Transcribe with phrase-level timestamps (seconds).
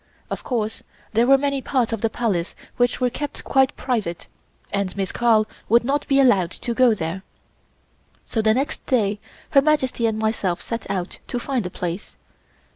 [0.31, 0.81] Of course
[1.13, 4.25] there were many parts of the Palace which were kept quite private
[4.73, 7.21] and Miss Carl would not be allowed to go there.
[8.25, 9.19] So the next day
[9.51, 12.17] Her Majesty and myself set out to find a place.